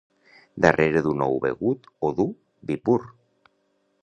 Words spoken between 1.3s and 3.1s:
begut o dur, vi pur.